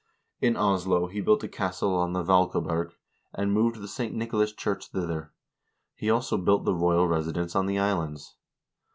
In 0.39 0.57
Oslo 0.57 1.05
he 1.05 1.21
built 1.21 1.43
a 1.43 1.47
castle 1.47 1.93
on 1.93 2.13
the 2.13 2.23
Vaalkaberg, 2.23 2.93
and 3.35 3.53
moved 3.53 3.79
the 3.81 3.87
St. 3.87 4.15
Nicolas 4.15 4.51
church 4.51 4.87
thither; 4.87 5.31
he 5.93 6.09
also 6.09 6.39
built 6.39 6.65
the 6.65 6.73
royal 6.73 7.07
residence 7.07 7.53
in 7.53 7.67
the 7.67 7.77
islands. 7.77 8.35